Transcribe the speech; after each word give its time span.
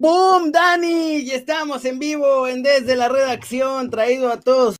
¡Boom, 0.00 0.52
Dani! 0.52 1.16
Y 1.16 1.32
estamos 1.32 1.84
en 1.84 1.98
vivo 1.98 2.46
en 2.46 2.62
Desde 2.62 2.94
la 2.94 3.08
Redacción, 3.08 3.90
traído 3.90 4.30
a 4.30 4.38
todos 4.38 4.76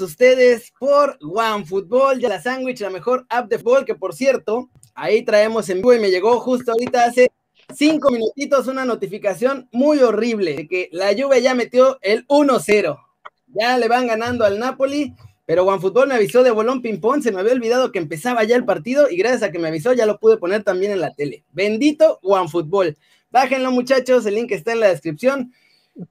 ustedes 0.00 0.72
por 0.80 1.16
OneFootball, 1.22 2.18
ya 2.18 2.28
la 2.28 2.42
Sandwich, 2.42 2.80
la 2.80 2.90
mejor 2.90 3.24
app 3.28 3.48
de 3.48 3.60
fútbol, 3.60 3.84
que 3.84 3.94
por 3.94 4.16
cierto, 4.16 4.68
ahí 4.96 5.22
traemos 5.22 5.68
en 5.68 5.76
vivo 5.76 5.94
y 5.94 6.00
me 6.00 6.10
llegó 6.10 6.40
justo 6.40 6.72
ahorita 6.72 7.04
hace 7.04 7.30
cinco 7.72 8.10
minutitos 8.10 8.66
una 8.66 8.84
notificación 8.84 9.68
muy 9.70 10.00
horrible 10.00 10.56
de 10.56 10.66
que 10.66 10.88
la 10.90 11.14
Juve 11.16 11.40
ya 11.40 11.54
metió 11.54 11.98
el 12.00 12.26
1-0. 12.26 12.98
Ya 13.46 13.78
le 13.78 13.86
van 13.86 14.08
ganando 14.08 14.44
al 14.44 14.58
Napoli, 14.58 15.14
pero 15.46 15.64
OneFootball 15.64 16.08
me 16.08 16.16
avisó 16.16 16.42
de 16.42 16.50
bolón 16.50 16.82
ping-pong, 16.82 17.22
se 17.22 17.30
me 17.30 17.38
había 17.38 17.52
olvidado 17.52 17.92
que 17.92 18.00
empezaba 18.00 18.42
ya 18.42 18.56
el 18.56 18.64
partido 18.64 19.08
y 19.08 19.16
gracias 19.18 19.44
a 19.44 19.52
que 19.52 19.60
me 19.60 19.68
avisó 19.68 19.92
ya 19.92 20.04
lo 20.04 20.18
pude 20.18 20.36
poner 20.36 20.64
también 20.64 20.90
en 20.90 21.00
la 21.00 21.14
tele. 21.14 21.44
Bendito 21.52 22.18
OneFootball. 22.22 22.96
Bájenlo, 23.32 23.70
muchachos, 23.70 24.26
el 24.26 24.34
link 24.34 24.52
está 24.52 24.72
en 24.72 24.80
la 24.80 24.88
descripción. 24.88 25.54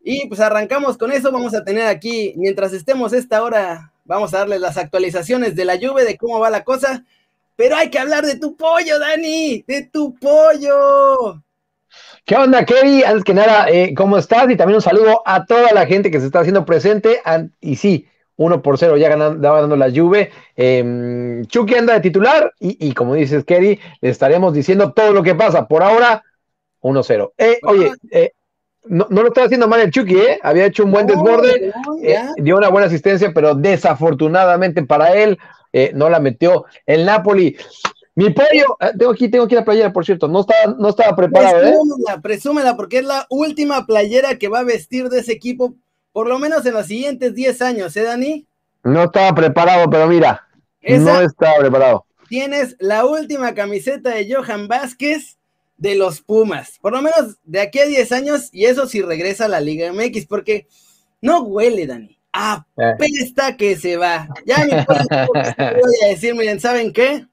Y 0.04 0.28
pues 0.28 0.40
arrancamos 0.40 0.98
con 0.98 1.12
eso. 1.12 1.32
Vamos 1.32 1.54
a 1.54 1.64
tener 1.64 1.86
aquí, 1.86 2.34
mientras 2.36 2.74
estemos 2.74 3.14
esta 3.14 3.44
hora, 3.44 3.94
vamos 4.06 4.34
a 4.34 4.40
darles 4.40 4.60
las 4.60 4.78
actualizaciones 4.78 5.56
de 5.56 5.66
la 5.66 5.76
lluvia, 5.76 6.04
de 6.04 6.18
cómo 6.18 6.40
va 6.40 6.50
la 6.50 6.64
cosa. 6.64 7.06
Pero 7.56 7.76
hay 7.76 7.92
que 7.92 8.00
hablar 8.00 8.26
de 8.26 8.40
tu 8.40 8.56
pollo, 8.56 8.98
Dani, 8.98 9.64
de 9.68 9.84
tu 9.84 10.16
pollo. 10.16 11.44
¿Qué 12.26 12.36
onda, 12.36 12.66
Kerry? 12.66 13.04
Antes 13.04 13.24
que 13.24 13.36
nada, 13.36 13.70
eh, 13.70 13.94
¿cómo 13.96 14.18
estás? 14.18 14.50
Y 14.50 14.58
también 14.58 14.78
un 14.78 14.82
saludo 14.82 15.22
a 15.24 15.46
toda 15.46 15.74
la 15.74 15.86
gente 15.86 16.10
que 16.10 16.20
se 16.20 16.26
está 16.26 16.40
haciendo 16.40 16.66
presente. 16.66 17.22
Y 17.60 17.76
sí, 17.76 18.08
1 18.38 18.64
por 18.64 18.80
0 18.80 18.98
ya 18.98 19.10
ganando, 19.10 19.40
ganando 19.40 19.76
la 19.76 19.92
Juve. 19.92 20.32
Eh, 20.58 21.44
Chucky 21.46 21.76
anda 21.76 21.94
de 21.94 22.00
titular 22.00 22.52
y, 22.60 22.88
y 22.88 22.94
como 22.94 23.14
dices, 23.14 23.44
Kerry, 23.46 23.80
le 24.02 24.10
estaremos 24.10 24.56
diciendo 24.56 24.92
todo 24.94 25.14
lo 25.14 25.22
que 25.22 25.36
pasa. 25.36 25.68
Por 25.68 25.84
ahora, 25.84 26.24
1-0. 26.82 27.32
Eh, 27.38 27.60
oye, 27.64 27.92
eh, 28.12 28.32
no, 28.86 29.08
no, 29.10 29.22
lo 29.22 29.28
estaba 29.28 29.46
haciendo 29.46 29.68
mal 29.68 29.82
el 29.82 29.92
Chucky, 29.92 30.16
¿eh? 30.16 30.40
Había 30.42 30.66
hecho 30.66 30.84
un 30.84 30.92
buen 30.92 31.06
desborde, 31.06 31.72
eh, 32.02 32.20
dio 32.38 32.58
una 32.58 32.70
buena 32.70 32.88
asistencia, 32.88 33.32
pero 33.34 33.54
desafortunadamente 33.54 34.84
para 34.84 35.14
él 35.16 35.38
eh, 35.72 35.92
no 35.94 36.10
la 36.10 36.20
metió 36.20 36.66
el 36.86 37.06
Napoli. 37.06 37.56
Mi 38.16 38.32
pollo, 38.32 38.76
ah, 38.80 38.92
tengo 38.98 39.12
aquí, 39.12 39.30
tengo 39.30 39.46
aquí 39.46 39.56
la 39.56 39.64
playera, 39.64 39.94
por 39.94 40.06
cierto, 40.06 40.28
no 40.28 40.42
estaba, 40.42 40.76
no 40.78 40.90
estaba 40.90 41.16
preparado, 41.16 41.60
presúmela, 41.60 42.14
¿eh? 42.14 42.20
Presúmela, 42.22 42.76
porque 42.76 42.98
es 43.00 43.06
la 43.06 43.26
última 43.30 43.86
playera 43.86 44.38
que 44.38 44.50
va 44.50 44.60
a 44.60 44.64
vestir 44.64 45.10
de 45.10 45.20
ese 45.20 45.32
equipo, 45.32 45.76
por 46.12 46.28
lo 46.28 46.40
menos 46.40 46.66
en 46.66 46.74
los 46.74 46.88
siguientes 46.88 47.36
10 47.36 47.62
años, 47.62 47.96
¿eh, 47.96 48.04
Dani? 48.04 48.48
No 48.84 49.04
estaba 49.04 49.34
preparado, 49.34 49.90
pero 49.90 50.08
mira, 50.08 50.48
no 50.82 51.22
estaba 51.22 51.60
preparado. 51.60 52.06
Tienes 52.28 52.76
la 52.80 53.06
última 53.06 53.54
camiseta 53.54 54.10
de 54.10 54.34
Johan 54.34 54.68
Vázquez 54.68 55.38
de 55.82 55.96
los 55.96 56.22
Pumas, 56.22 56.78
por 56.80 56.94
lo 56.94 57.02
menos 57.02 57.38
de 57.44 57.60
aquí 57.60 57.80
a 57.80 57.88
10 57.88 58.12
años, 58.12 58.50
y 58.52 58.66
eso 58.66 58.86
si 58.86 59.02
regresa 59.02 59.46
a 59.46 59.48
la 59.48 59.60
Liga 59.60 59.92
MX, 59.92 60.28
porque 60.28 60.68
no 61.22 61.42
huele, 61.42 61.88
Dani. 61.88 62.20
Apesta 62.32 63.58
que 63.58 63.76
se 63.76 63.98
va. 63.98 64.30
Ya 64.46 64.60
me 64.60 64.86
voy 65.26 65.96
a 66.04 66.08
decir, 66.10 66.36
miren, 66.36 66.60
¿saben 66.60 66.94
qué? 66.94 67.26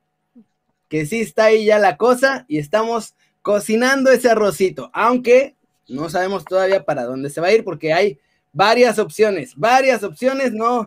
Que 0.89 1.05
sí 1.05 1.21
está 1.21 1.45
ahí 1.45 1.67
ya 1.67 1.79
la 1.79 1.99
cosa 1.99 2.47
y 2.49 2.57
estamos 2.57 3.15
cocinando 3.43 4.11
ese 4.11 4.31
arrocito, 4.31 4.91
aunque 4.95 5.55
no 5.87 6.09
sabemos 6.09 6.47
todavía 6.47 6.87
para 6.87 7.05
dónde 7.05 7.29
se 7.29 7.43
va 7.43 7.49
a 7.49 7.53
ir 7.53 7.65
porque 7.65 7.93
hay 7.93 8.19
varias 8.55 8.99
opciones, 8.99 9.53
varias 9.57 10.03
opciones, 10.05 10.55
no, 10.55 10.87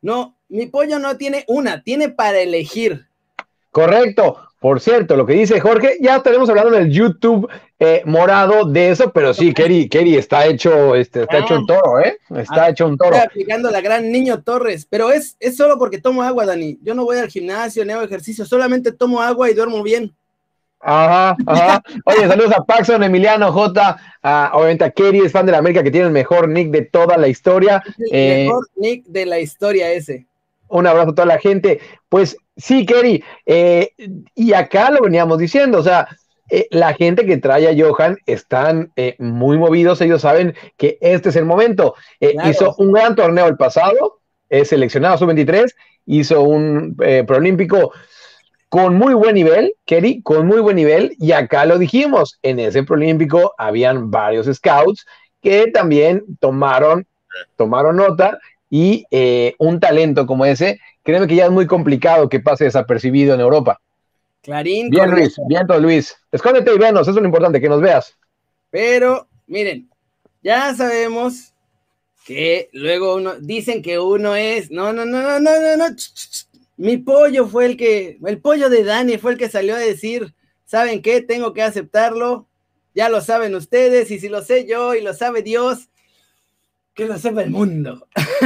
no, 0.00 0.34
mi 0.48 0.64
pollo 0.64 0.98
no 0.98 1.18
tiene 1.18 1.44
una, 1.46 1.82
tiene 1.82 2.08
para 2.08 2.40
elegir. 2.40 3.06
Correcto, 3.72 4.36
por 4.62 4.80
cierto, 4.80 5.16
lo 5.16 5.26
que 5.26 5.32
dice 5.32 5.58
Jorge, 5.58 5.96
ya 6.00 6.16
estaremos 6.18 6.48
hablando 6.48 6.76
en 6.76 6.84
el 6.84 6.92
YouTube 6.92 7.48
eh, 7.80 8.02
morado 8.04 8.64
de 8.64 8.90
eso, 8.90 9.10
pero 9.10 9.34
sí, 9.34 9.52
Kerry, 9.52 9.88
Kerry 9.88 10.14
está 10.14 10.46
hecho, 10.46 10.94
este, 10.94 11.22
está 11.22 11.38
hecho 11.38 11.58
un 11.58 11.66
toro, 11.66 11.98
¿eh? 11.98 12.16
Está 12.36 12.66
ah, 12.66 12.68
hecho 12.68 12.86
un 12.86 12.96
toro. 12.96 13.10
Está 13.10 13.26
aplicando 13.26 13.72
la 13.72 13.80
gran 13.80 14.12
niño 14.12 14.40
Torres, 14.42 14.86
pero 14.88 15.10
es, 15.10 15.36
es 15.40 15.56
solo 15.56 15.78
porque 15.80 15.98
tomo 15.98 16.22
agua, 16.22 16.46
Dani. 16.46 16.78
Yo 16.80 16.94
no 16.94 17.04
voy 17.04 17.18
al 17.18 17.28
gimnasio, 17.28 17.84
ni 17.84 17.92
hago 17.92 18.02
ejercicio, 18.02 18.44
solamente 18.44 18.92
tomo 18.92 19.20
agua 19.20 19.50
y 19.50 19.54
duermo 19.54 19.82
bien. 19.82 20.14
Ajá, 20.78 21.36
ajá. 21.44 21.82
Oye, 22.04 22.28
saludos 22.28 22.52
a 22.56 22.62
Paxson, 22.62 23.02
Emiliano, 23.02 23.50
J, 23.50 23.96
obviamente 24.52 24.84
a 24.84 24.90
Kerry, 24.90 25.20
es 25.20 25.32
fan 25.32 25.46
de 25.46 25.50
la 25.50 25.58
América 25.58 25.82
que 25.82 25.90
tiene 25.90 26.06
el 26.06 26.12
mejor 26.12 26.48
nick 26.48 26.70
de 26.70 26.82
toda 26.82 27.16
la 27.16 27.26
historia. 27.26 27.82
el 27.98 28.08
eh, 28.12 28.44
mejor 28.44 28.68
nick 28.76 29.06
de 29.06 29.26
la 29.26 29.40
historia 29.40 29.90
ese. 29.90 30.26
Un 30.68 30.86
abrazo 30.86 31.10
a 31.10 31.14
toda 31.14 31.26
la 31.26 31.38
gente. 31.38 31.80
Pues 32.08 32.36
Sí, 32.56 32.84
Kerry, 32.84 33.24
eh, 33.46 33.92
y 34.34 34.52
acá 34.52 34.90
lo 34.90 35.00
veníamos 35.00 35.38
diciendo, 35.38 35.78
o 35.78 35.82
sea, 35.82 36.06
eh, 36.50 36.66
la 36.70 36.92
gente 36.92 37.24
que 37.24 37.38
trae 37.38 37.66
a 37.66 37.74
Johan 37.74 38.18
están 38.26 38.92
eh, 38.96 39.16
muy 39.18 39.56
movidos, 39.56 40.02
ellos 40.02 40.20
saben 40.20 40.54
que 40.76 40.98
este 41.00 41.30
es 41.30 41.36
el 41.36 41.46
momento. 41.46 41.94
Hizo 42.20 42.74
un 42.76 42.92
gran 42.92 43.14
torneo 43.14 43.46
el 43.46 43.56
pasado, 43.56 44.20
es 44.50 44.68
seleccionado 44.68 45.16
sub-23, 45.16 45.74
hizo 46.04 46.42
un 46.42 46.94
proolímpico 47.26 47.92
con 48.68 48.96
muy 48.96 49.14
buen 49.14 49.34
nivel, 49.34 49.74
Kerry, 49.86 50.20
con 50.22 50.46
muy 50.46 50.60
buen 50.60 50.76
nivel, 50.76 51.16
y 51.18 51.32
acá 51.32 51.64
lo 51.64 51.78
dijimos, 51.78 52.38
en 52.42 52.58
ese 52.58 52.82
proolímpico 52.82 53.54
habían 53.56 54.10
varios 54.10 54.46
scouts 54.46 55.06
que 55.40 55.68
también 55.68 56.22
tomaron, 56.38 57.06
tomaron 57.56 57.96
nota 57.96 58.38
y 58.68 59.06
un 59.58 59.80
talento 59.80 60.26
como 60.26 60.44
ese 60.44 60.80
créeme 61.02 61.26
que 61.26 61.36
ya 61.36 61.46
es 61.46 61.50
muy 61.50 61.66
complicado 61.66 62.28
que 62.28 62.40
pase 62.40 62.64
desapercibido 62.64 63.34
en 63.34 63.40
Europa. 63.40 63.80
Clarín. 64.42 64.90
Bien, 64.90 65.10
Luis, 65.10 65.36
bien 65.46 65.66
todo, 65.66 65.78
Luis. 65.78 66.16
Escóndete 66.32 66.74
y 66.74 66.78
venos, 66.78 67.02
eso 67.02 67.10
es 67.10 67.16
lo 67.16 67.26
importante, 67.26 67.60
que 67.60 67.68
nos 67.68 67.80
veas. 67.80 68.16
Pero, 68.70 69.28
miren, 69.46 69.88
ya 70.42 70.74
sabemos 70.74 71.52
que 72.26 72.68
luego 72.72 73.16
uno, 73.16 73.34
dicen 73.38 73.82
que 73.82 73.98
uno 73.98 74.34
es, 74.34 74.70
no, 74.70 74.92
no, 74.92 75.04
no, 75.04 75.22
no, 75.22 75.40
no, 75.40 75.60
no, 75.60 75.76
no, 75.76 75.96
mi 76.76 76.96
pollo 76.96 77.46
fue 77.46 77.66
el 77.66 77.76
que, 77.76 78.18
el 78.24 78.40
pollo 78.40 78.68
de 78.68 78.82
Dani 78.82 79.18
fue 79.18 79.32
el 79.32 79.38
que 79.38 79.48
salió 79.48 79.76
a 79.76 79.78
decir, 79.78 80.34
¿saben 80.64 81.02
qué? 81.02 81.20
Tengo 81.20 81.52
que 81.52 81.62
aceptarlo, 81.62 82.48
ya 82.94 83.08
lo 83.08 83.20
saben 83.20 83.54
ustedes, 83.54 84.10
y 84.10 84.18
si 84.18 84.28
lo 84.28 84.42
sé 84.42 84.66
yo 84.66 84.94
y 84.94 85.00
lo 85.00 85.14
sabe 85.14 85.42
Dios, 85.42 85.88
que 86.94 87.06
lo 87.06 87.18
sepa 87.18 87.42
el 87.42 87.50
mundo. 87.50 88.06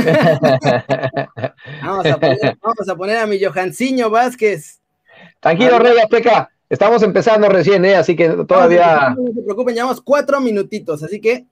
vamos, 1.82 2.06
a 2.88 2.96
poner, 2.96 3.18
a 3.18 3.26
mi 3.26 3.42
Johanciño 3.42 4.10
Vázquez. 4.10 4.80
Tranquilo, 5.40 5.78
Rey 5.78 5.98
Azteca. 5.98 6.50
Estamos 6.68 7.02
empezando 7.02 7.48
recién, 7.48 7.84
¿eh? 7.84 7.94
así 7.94 8.16
que 8.16 8.28
todavía. 8.28 9.14
No, 9.16 9.26
se 9.32 9.42
preocupen, 9.42 9.74
llevamos 9.74 10.00
cuatro 10.00 10.40
minutitos, 10.40 11.02
así 11.02 11.20
que 11.20 11.46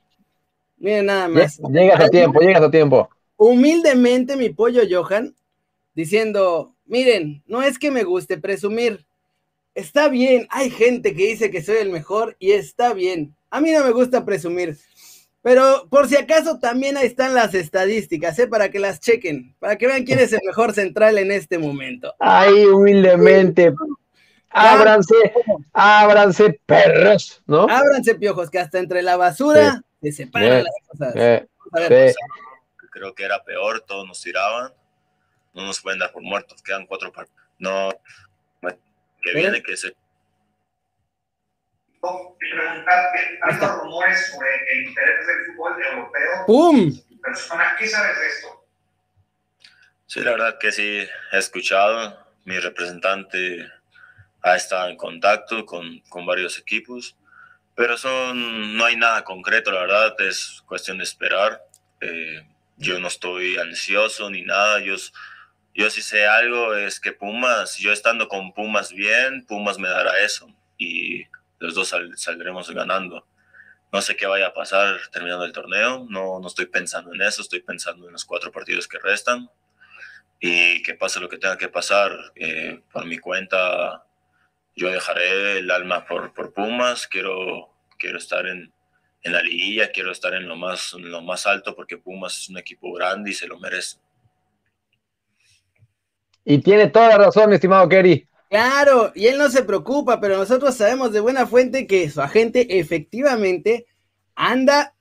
miren 0.78 1.06
nada 1.06 1.28
más. 1.28 1.60
Llegas 1.70 2.00
a 2.00 2.08
tiempo, 2.08 2.40
llegas 2.40 2.62
a 2.62 2.70
tiempo. 2.70 3.08
Humildemente, 3.36 4.36
mi 4.36 4.50
pollo 4.50 4.82
Johan, 4.88 5.34
diciendo: 5.94 6.74
Miren, 6.86 7.44
no 7.46 7.62
es 7.62 7.78
que 7.78 7.92
me 7.92 8.02
guste 8.02 8.38
presumir. 8.38 9.06
Está 9.74 10.08
bien, 10.08 10.46
hay 10.50 10.70
gente 10.70 11.14
que 11.14 11.26
dice 11.26 11.50
que 11.50 11.62
soy 11.62 11.76
el 11.76 11.90
mejor 11.90 12.36
y 12.38 12.52
está 12.52 12.92
bien. 12.92 13.34
A 13.50 13.60
mí 13.60 13.70
no 13.70 13.84
me 13.84 13.90
gusta 13.90 14.24
presumir. 14.24 14.76
Pero 15.44 15.88
por 15.90 16.08
si 16.08 16.16
acaso 16.16 16.58
también 16.58 16.96
ahí 16.96 17.06
están 17.06 17.34
las 17.34 17.52
estadísticas, 17.52 18.38
¿eh? 18.38 18.48
para 18.48 18.70
que 18.70 18.78
las 18.78 18.98
chequen, 18.98 19.54
para 19.58 19.76
que 19.76 19.86
vean 19.86 20.04
quién 20.04 20.18
es 20.18 20.32
el 20.32 20.40
mejor 20.42 20.72
central 20.72 21.18
en 21.18 21.30
este 21.30 21.58
momento. 21.58 22.14
Ahí 22.18 22.64
humildemente. 22.64 23.74
Ábranse, 24.48 25.14
ábranse, 25.74 26.58
perros, 26.64 27.42
¿no? 27.46 27.66
Ábranse, 27.68 28.14
piojos, 28.14 28.48
que 28.48 28.58
hasta 28.58 28.78
entre 28.78 29.02
la 29.02 29.18
basura 29.18 29.82
se 30.00 30.12
separan 30.12 30.64
las 30.64 30.74
cosas. 30.88 31.14
Creo 32.90 33.14
que 33.14 33.24
era 33.24 33.44
peor, 33.44 33.84
todos 33.86 34.06
nos 34.06 34.22
tiraban. 34.22 34.72
No 35.52 35.66
nos 35.66 35.78
pueden 35.82 35.98
dar 35.98 36.10
por 36.10 36.22
muertos, 36.22 36.62
quedan 36.62 36.86
cuatro 36.86 37.12
partidos. 37.12 37.38
No, 37.58 37.90
que 39.20 39.34
viene 39.34 39.62
que 39.62 39.76
se 39.76 39.94
tantos 43.40 43.78
rumores 43.78 44.30
sobre 44.30 44.48
el 44.72 44.88
interés 44.88 45.26
del 45.26 45.46
fútbol 45.46 45.82
europeo. 45.82 46.46
¡Pum! 46.46 46.92
Personas, 47.22 47.76
¿qué 47.78 47.86
sabes 47.86 48.18
de 48.18 48.26
esto? 48.26 48.66
Sí, 50.06 50.20
la 50.20 50.32
verdad 50.32 50.58
que 50.58 50.72
sí, 50.72 51.08
he 51.32 51.38
escuchado. 51.38 52.18
Mi 52.44 52.58
representante 52.58 53.66
ha 54.42 54.56
estado 54.56 54.88
en 54.88 54.96
contacto 54.96 55.64
con, 55.64 56.00
con 56.08 56.26
varios 56.26 56.58
equipos. 56.58 57.16
pero 57.74 57.96
son, 57.96 58.76
no 58.76 58.84
hay 58.84 58.96
nada 58.96 59.24
concreto, 59.24 59.72
la 59.72 59.80
verdad, 59.80 60.14
es 60.20 60.62
cuestión 60.66 60.98
de 60.98 61.04
esperar. 61.04 61.60
Eh, 62.00 62.46
yo 62.76 62.98
no 62.98 63.08
estoy 63.08 63.56
ansioso 63.56 64.30
ni 64.30 64.42
nada, 64.42 64.80
yo, 64.80 64.94
yo 65.74 65.90
sí 65.90 66.02
sé 66.02 66.26
algo, 66.26 66.74
es 66.74 67.00
que 67.00 67.12
Pumas, 67.12 67.76
yo 67.78 67.92
estando 67.92 68.28
con 68.28 68.52
Pumas 68.52 68.92
bien, 68.92 69.44
Pumas 69.46 69.78
me 69.78 69.88
dará 69.88 70.18
eso 70.20 70.48
y 70.78 71.24
los 71.64 71.74
dos 71.74 71.94
saldremos 72.16 72.70
ganando. 72.70 73.26
No 73.92 74.02
sé 74.02 74.16
qué 74.16 74.26
vaya 74.26 74.48
a 74.48 74.52
pasar 74.54 74.98
terminando 75.12 75.44
el 75.44 75.52
torneo, 75.52 76.06
no, 76.08 76.40
no 76.40 76.48
estoy 76.48 76.66
pensando 76.66 77.14
en 77.14 77.22
eso, 77.22 77.42
estoy 77.42 77.60
pensando 77.60 78.06
en 78.06 78.12
los 78.12 78.24
cuatro 78.24 78.50
partidos 78.50 78.88
que 78.88 78.98
restan 78.98 79.48
y 80.40 80.82
que 80.82 80.94
pase 80.94 81.20
lo 81.20 81.28
que 81.28 81.38
tenga 81.38 81.56
que 81.56 81.68
pasar. 81.68 82.12
Eh, 82.34 82.82
por 82.92 83.06
mi 83.06 83.18
cuenta, 83.18 84.04
yo 84.74 84.90
dejaré 84.90 85.58
el 85.58 85.70
alma 85.70 86.04
por, 86.06 86.34
por 86.34 86.52
Pumas, 86.52 87.06
quiero, 87.06 87.70
quiero 87.98 88.18
estar 88.18 88.46
en, 88.46 88.72
en 89.22 89.32
la 89.32 89.42
liguilla, 89.42 89.90
quiero 89.92 90.10
estar 90.10 90.34
en 90.34 90.48
lo, 90.48 90.56
más, 90.56 90.92
lo 90.94 91.22
más 91.22 91.46
alto 91.46 91.74
porque 91.74 91.96
Pumas 91.96 92.36
es 92.36 92.48
un 92.50 92.58
equipo 92.58 92.92
grande 92.92 93.30
y 93.30 93.34
se 93.34 93.46
lo 93.46 93.58
merece. 93.58 93.98
Y 96.44 96.58
tiene 96.58 96.88
toda 96.88 97.08
la 97.08 97.18
razón, 97.18 97.52
estimado 97.52 97.88
Kerry. 97.88 98.28
Claro, 98.54 99.10
y 99.16 99.26
él 99.26 99.36
no 99.36 99.50
se 99.50 99.64
preocupa, 99.64 100.20
pero 100.20 100.36
nosotros 100.36 100.76
sabemos 100.76 101.12
de 101.12 101.18
buena 101.18 101.44
fuente 101.44 101.88
que 101.88 102.08
su 102.08 102.20
agente 102.20 102.78
efectivamente 102.78 103.88
anda 104.36 104.94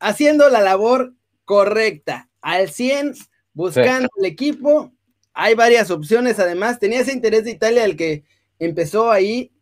haciendo 0.00 0.48
la 0.48 0.60
labor 0.60 1.14
correcta, 1.44 2.28
al 2.40 2.68
100, 2.68 3.14
buscando 3.52 4.08
el 4.16 4.26
equipo. 4.26 4.92
Hay 5.34 5.54
varias 5.54 5.92
opciones, 5.92 6.40
además, 6.40 6.80
tenía 6.80 6.98
ese 6.98 7.12
interés 7.12 7.44
de 7.44 7.52
Italia 7.52 7.84
el 7.84 7.96
que 7.96 8.24
empezó 8.58 9.12
ahí, 9.12 9.52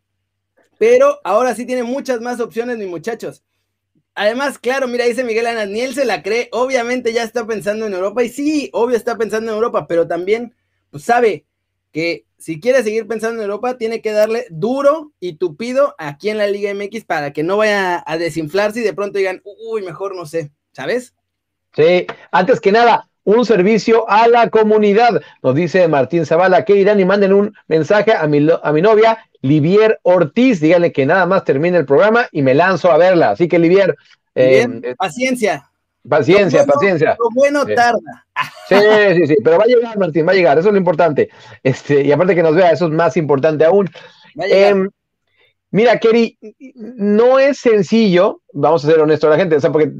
pero 0.79 1.21
ahora 1.23 1.55
sí 1.55 1.67
tiene 1.67 1.83
muchas 1.83 2.23
más 2.23 2.41
opciones, 2.41 2.79
mis 2.79 2.89
muchachos. 2.89 3.45
Además, 4.15 4.59
claro, 4.59 4.89
mira, 4.89 5.05
dice 5.05 5.23
Miguel 5.23 5.49
Ana, 5.49 5.67
ni 5.67 5.83
él 5.83 5.95
se 5.95 6.07
la 6.07 6.23
cree, 6.23 6.49
obviamente 6.51 7.13
ya 7.13 7.25
está 7.25 7.47
pensando 7.47 7.85
en 7.85 7.93
Europa, 7.93 8.25
y 8.25 8.31
sí, 8.31 8.71
obvio 8.73 8.97
está 8.97 9.19
pensando 9.19 9.51
en 9.51 9.57
Europa, 9.57 9.87
pero 9.87 10.09
también 10.09 10.55
pues, 10.91 11.05
sabe 11.05 11.45
que 11.93 12.25
si 12.39 12.61
quiere 12.61 12.83
seguir 12.83 13.07
pensando 13.07 13.37
en 13.37 13.49
Europa, 13.49 13.77
tiene 13.77 14.01
que 14.01 14.13
darle 14.13 14.47
duro 14.51 15.13
y 15.21 15.35
tupido 15.35 15.95
aquí 15.99 16.31
en 16.31 16.39
la 16.39 16.47
Liga 16.47 16.73
MX 16.73 17.05
para 17.05 17.33
que 17.33 17.43
no 17.43 17.57
vaya 17.57 18.03
a 18.07 18.17
desinflarse 18.17 18.81
y 18.81 18.85
de 18.85 18.95
pronto 18.95 19.19
digan, 19.19 19.43
uy, 19.45 19.83
mejor 19.83 20.15
no 20.15 20.25
sé, 20.25 20.53
¿sabes? 20.73 21.15
Sí, 21.75 22.07
antes 22.31 22.61
que 22.61 22.73
nada, 22.73 23.09
un 23.25 23.45
servicio 23.45 24.09
a 24.09 24.29
la 24.29 24.49
comunidad, 24.49 25.21
nos 25.43 25.55
dice 25.55 25.87
Martín 25.89 26.25
Zavala, 26.25 26.65
que 26.65 26.77
irán 26.77 27.01
y 27.01 27.05
manden 27.05 27.33
un 27.33 27.55
mensaje 27.67 28.15
a 28.15 28.27
mi, 28.27 28.47
a 28.63 28.73
mi 28.73 28.83
novia, 28.83 29.19
Livier 29.43 29.99
Ortiz, 30.03 30.61
díganle 30.61 30.93
que 30.93 31.07
nada 31.07 31.27
más 31.27 31.45
termine 31.45 31.77
el 31.77 31.85
programa 31.85 32.29
y 32.33 32.43
me 32.43 32.55
lanzo 32.55 32.91
a 32.91 32.99
verla. 32.99 33.31
Así 33.31 33.49
que 33.49 33.59
Livier, 33.59 33.97
eh, 34.35 34.67
eh, 34.83 34.95
paciencia. 34.97 35.69
Paciencia, 36.09 36.65
paciencia. 36.65 37.17
Lo 37.19 37.29
bueno 37.35 37.67
tarda. 37.67 38.27
Sí, 38.69 38.75
sí, 39.17 39.27
sí, 39.27 39.37
pero 39.43 39.59
va 39.59 39.65
a 39.65 39.67
llegar, 39.67 39.99
Martín, 39.99 40.27
va 40.27 40.33
a 40.33 40.35
llegar, 40.35 40.59
eso 40.59 40.69
es 40.69 40.73
lo 40.73 40.79
importante. 40.79 41.31
Este, 41.63 42.03
y 42.03 42.13
aparte 42.13 42.35
que 42.35 42.43
nos 42.43 42.55
vea, 42.55 42.71
eso 42.71 42.87
es 42.87 42.93
más 42.93 43.17
importante 43.17 43.65
aún. 43.65 43.89
Eh, 44.43 44.75
Mira, 45.71 45.99
Kerry, 45.99 46.39
no 46.75 47.39
es 47.39 47.59
sencillo, 47.59 48.41
vamos 48.55 48.83
a 48.83 48.89
ser 48.89 49.01
honestos 49.01 49.29
a 49.29 49.33
la 49.33 49.39
gente, 49.39 49.57
o 49.57 49.61
sea, 49.61 49.71
porque 49.71 49.93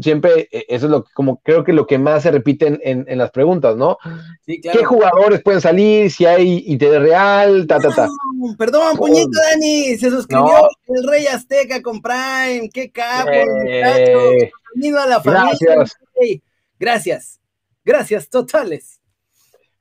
siempre 0.00 0.48
eh, 0.50 0.64
eso 0.66 0.86
es 0.86 0.90
lo 0.90 1.04
como 1.12 1.42
creo 1.42 1.62
que 1.62 1.74
lo 1.74 1.86
que 1.86 1.98
más 1.98 2.22
se 2.22 2.30
repite 2.30 2.80
en, 2.82 3.18
las 3.18 3.30
preguntas, 3.30 3.76
¿no? 3.76 3.98
Sí, 4.46 4.62
claro. 4.62 4.78
¿Qué 4.78 4.84
jugadores 4.86 5.42
pueden 5.42 5.60
salir? 5.60 6.10
Si 6.10 6.24
hay 6.24 6.64
interés 6.66 7.02
real, 7.02 7.66
ta, 7.66 7.80
ta, 7.80 7.90
ta. 7.94 8.08
perdón, 8.56 8.96
puñito 8.96 9.38
Dani, 9.50 9.94
se 9.98 10.08
suscribió 10.08 10.70
el 10.88 11.06
Rey 11.06 11.26
Azteca 11.26 11.82
con 11.82 12.00
Prime, 12.00 12.70
qué 12.72 12.90
capo, 12.90 13.28
eh, 13.28 14.50
Bienvenido 14.72 15.02
a 15.02 15.06
la 15.06 15.20
familia. 15.20 15.58
Gracias. 15.60 15.98
Gracias, 16.78 17.40
gracias, 17.84 18.28
totales. 18.28 19.00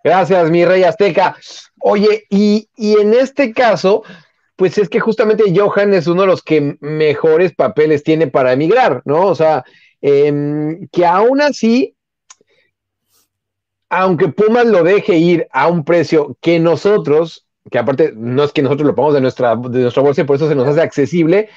Gracias, 0.04 0.50
mi 0.50 0.66
Rey 0.66 0.84
Azteca. 0.84 1.38
Oye, 1.80 2.26
y, 2.30 2.68
y 2.76 3.00
en 3.00 3.14
este 3.14 3.54
caso, 3.54 4.04
pues 4.56 4.78
es 4.78 4.90
que 4.90 5.00
justamente 5.00 5.54
Johan 5.56 5.94
es 5.94 6.08
uno 6.08 6.22
de 6.22 6.28
los 6.28 6.44
que 6.44 6.78
mejores 6.82 7.54
papeles 7.54 8.04
tiene 8.04 8.28
para 8.28 8.54
emigrar, 8.54 9.02
¿no? 9.06 9.28
O 9.28 9.36
sea, 9.36 9.64
em, 10.02 10.88
que 10.92 11.06
aún 11.06 11.42
así, 11.42 11.96
aunque 13.90 14.28
Pumas 14.28 14.66
lo 14.66 14.84
deje 14.84 15.18
ir 15.18 15.48
a 15.52 15.68
un 15.68 15.84
precio 15.84 16.38
que 16.42 16.60
nosotros, 16.60 17.46
que 17.72 17.80
aparte 17.80 18.14
no 18.16 18.44
es 18.44 18.52
que 18.52 18.62
nosotros 18.62 18.88
lo 18.88 18.96
pongamos 18.96 19.16
de 19.16 19.22
nuestra, 19.22 19.56
de 19.56 19.82
nuestra 19.82 20.04
bolsa 20.04 20.22
y 20.22 20.26
por 20.26 20.36
eso 20.36 20.50
se 20.50 20.56
nos 20.56 20.68
hace 20.68 20.82
accesible, 20.82 21.50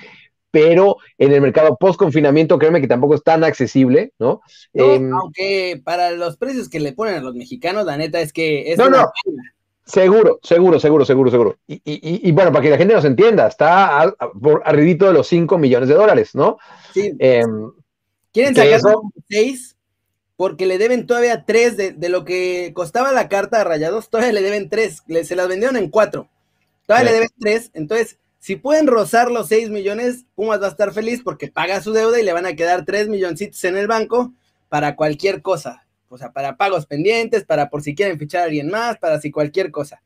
pero 0.50 0.96
en 1.18 1.32
el 1.32 1.40
mercado 1.40 1.76
post 1.76 1.98
confinamiento, 1.98 2.58
créeme 2.58 2.80
que 2.80 2.88
tampoco 2.88 3.14
es 3.14 3.22
tan 3.22 3.44
accesible, 3.44 4.12
¿no? 4.18 4.40
Em, 4.72 5.12
aunque 5.12 5.80
para 5.84 6.12
los 6.12 6.36
precios 6.36 6.68
que 6.68 6.80
le 6.80 6.92
ponen 6.92 7.16
a 7.16 7.20
los 7.20 7.34
mexicanos, 7.34 7.84
la 7.84 7.96
neta 7.96 8.20
es 8.20 8.32
que 8.32 8.72
es 8.72 8.78
no, 8.78 8.88
no. 8.88 9.10
Seguro, 9.84 10.40
seguro, 10.42 10.80
seguro, 10.80 11.04
seguro, 11.04 11.30
seguro. 11.30 11.58
Y, 11.68 11.74
y, 11.84 12.28
y, 12.28 12.32
bueno, 12.32 12.50
para 12.50 12.62
que 12.62 12.70
la 12.70 12.76
gente 12.76 12.92
nos 12.92 13.04
entienda, 13.04 13.46
está 13.46 14.12
por 14.42 14.60
arribito 14.64 15.06
de 15.06 15.12
los 15.12 15.28
5 15.28 15.58
millones 15.58 15.88
de 15.88 15.94
dólares, 15.94 16.34
¿no? 16.34 16.58
Sí. 16.92 17.12
Em, 17.20 17.70
Quieren 18.32 18.56
sacar 18.56 18.80
6 19.28 19.76
porque 20.36 20.66
le 20.66 20.78
deben 20.78 21.06
todavía 21.06 21.44
3 21.46 21.76
de, 21.76 21.92
de, 21.92 22.08
lo 22.08 22.24
que 22.24 22.72
costaba 22.74 23.12
la 23.12 23.28
carta 23.28 23.60
a 23.60 23.64
Rayados, 23.64 24.10
todavía 24.10 24.32
le 24.32 24.42
deben 24.42 24.68
3, 24.68 25.04
se 25.22 25.36
las 25.36 25.48
vendieron 25.48 25.76
en 25.76 25.88
4. 25.88 26.28
Todavía 26.86 27.10
le 27.10 27.14
deben 27.14 27.30
3, 27.40 27.70
entonces, 27.74 28.18
si 28.38 28.56
pueden 28.56 28.86
rozar 28.86 29.30
los 29.30 29.48
6 29.48 29.70
millones, 29.70 30.26
Pumas 30.34 30.60
va 30.60 30.66
a 30.66 30.70
estar 30.70 30.92
feliz 30.92 31.22
porque 31.22 31.48
paga 31.48 31.80
su 31.80 31.92
deuda 31.92 32.20
y 32.20 32.24
le 32.24 32.32
van 32.32 32.46
a 32.46 32.54
quedar 32.54 32.84
3 32.84 33.08
milloncitos 33.08 33.62
en 33.64 33.76
el 33.76 33.86
banco 33.86 34.32
para 34.68 34.96
cualquier 34.96 35.42
cosa 35.42 35.86
o 36.08 36.18
sea, 36.18 36.32
para 36.32 36.56
pagos 36.56 36.86
pendientes, 36.86 37.44
para 37.44 37.68
por 37.68 37.82
si 37.82 37.94
quieren 37.94 38.18
fichar 38.18 38.42
a 38.42 38.44
alguien 38.44 38.68
más, 38.68 38.98
para 38.98 39.20
si 39.20 39.30
cualquier 39.30 39.70
cosa. 39.70 40.02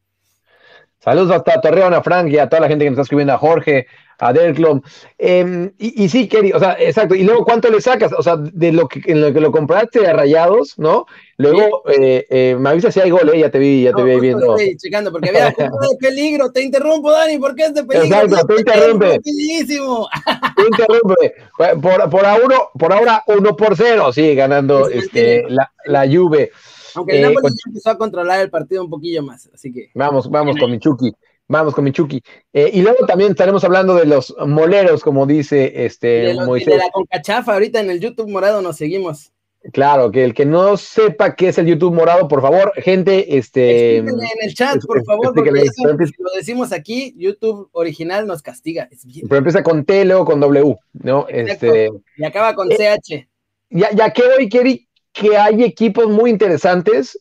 Saludos 1.03 1.31
hasta 1.31 1.61
Torreón, 1.61 1.95
a 1.95 2.03
Frank 2.03 2.29
y 2.29 2.39
a 2.39 2.49
toda 2.49 2.61
la 2.61 2.69
gente 2.69 2.85
que 2.85 2.91
nos 2.91 2.99
está 2.99 3.03
escribiendo, 3.03 3.33
a 3.33 3.39
Jorge, 3.39 3.87
a 4.19 4.35
Delclom. 4.35 4.83
Em, 5.17 5.73
y, 5.79 6.09
sí, 6.11 6.29
Kerry, 6.29 6.53
o 6.53 6.59
sea, 6.59 6.77
exacto. 6.79 7.15
Y 7.15 7.23
luego, 7.23 7.43
¿cuánto 7.45 7.71
le 7.71 7.81
sacas? 7.81 8.13
O 8.13 8.23
sea, 8.23 8.37
de 8.37 8.71
lo 8.71 8.87
que, 8.87 9.01
en 9.11 9.23
lo 9.23 9.33
que 9.33 9.41
lo 9.41 9.51
compraste 9.51 10.07
a 10.07 10.13
rayados, 10.13 10.79
¿no? 10.79 11.07
Luego, 11.39 11.85
eh, 11.89 12.27
eh, 12.29 12.57
me 12.59 12.69
avisas 12.69 12.93
si 12.93 13.01
hay 13.01 13.09
gol, 13.09 13.31
¿eh? 13.33 13.39
Ya 13.39 13.51
te 13.51 13.59
vi, 13.59 13.85
ya 13.85 13.95
te 13.95 14.03
vi 14.03 14.21
viendo. 14.21 14.59
Estoy 14.59 14.77
checando, 14.77 15.11
porque 15.11 15.31
había 15.31 15.47
de 15.57 15.97
peligro. 15.99 16.53
Te 16.53 16.63
interrumpo, 16.63 17.11
Dani, 17.11 17.39
¿por 17.39 17.55
qué 17.55 17.65
es 17.65 17.75
de 17.75 17.85
peligro? 17.85 18.19
Exacto, 18.19 18.47
te 18.47 18.61
interrumpe. 18.61 19.21
Te 19.21 20.63
interrumpe. 20.67 21.35
Por, 21.81 22.11
por, 22.11 22.27
a 22.27 22.35
uno, 22.35 22.69
por 22.79 22.93
ahora, 22.93 23.25
uno 23.27 23.57
por 23.57 23.75
cero, 23.75 24.13
sí, 24.13 24.35
ganando 24.35 24.89
este, 24.91 25.45
la, 25.49 25.73
la 25.87 26.07
Juve. 26.07 26.51
Aunque 26.95 27.17
el 27.17 27.23
Napoli 27.23 27.55
ya 27.55 27.69
empezó 27.69 27.91
a 27.91 27.99
controlar 27.99 28.41
el 28.41 28.51
partido 28.51 28.85
un 28.85 28.91
poquillo 28.91 29.23
más, 29.23 29.51
así 29.53 29.73
que. 29.73 29.91
Vamos, 29.95 30.31
vamos 30.31 30.57
con 30.59 30.71
Michuki. 30.71 31.13
Vamos 31.49 31.75
con 31.75 31.85
Michuki. 31.85 32.23
Eh, 32.53 32.71
y 32.75 32.83
luego 32.83 33.07
también 33.07 33.33
estaremos 33.33 33.65
hablando 33.65 33.97
de 33.97 34.07
los 34.07 34.35
moleros, 34.47 35.03
como 35.03 35.27
dice 35.27 35.85
este 35.85 36.07
de, 36.07 36.35
de 36.35 36.77
la 36.77 36.91
concachafa, 36.93 37.55
ahorita 37.55 37.81
en 37.81 37.91
el 37.91 38.01
YouTube 38.01 38.31
morado 38.31 38.63
nos 38.63 38.77
seguimos. 38.77 39.33
Claro, 39.73 40.11
que 40.11 40.25
el 40.25 40.33
que 40.33 40.47
no 40.47 40.79
sepa 40.79 41.35
qué 41.35 41.49
es 41.49 41.59
el 41.59 41.67
YouTube 41.67 41.95
morado, 41.95 42.29
por 42.29 42.41
favor, 42.41 42.73
gente, 42.77 43.37
este. 43.37 43.99
en 43.99 44.09
el 44.41 44.55
chat, 44.55 44.81
por 44.87 45.05
favor, 45.05 45.35
porque 45.35 45.51
lo 45.51 46.31
decimos 46.35 46.73
aquí, 46.73 47.15
YouTube 47.19 47.69
original 47.73 48.27
nos 48.27 48.41
castiga. 48.41 48.89
Pero 49.29 49.37
empieza 49.37 49.63
con 49.63 49.85
T, 49.85 50.07
luego 50.07 50.25
con 50.25 50.41
W, 50.41 50.77
¿no? 50.95 51.27
Este. 51.29 51.91
Y 52.17 52.25
acaba 52.25 52.55
con 52.55 52.71
CH. 52.71 53.13
Eh, 53.13 53.29
ya, 53.69 53.91
ya 53.93 54.11
que 54.13 54.23
hoy, 54.23 54.49
Kerry, 54.49 54.89
que 55.13 55.37
hay 55.37 55.65
equipos 55.65 56.09
muy 56.09 56.31
interesantes 56.31 57.19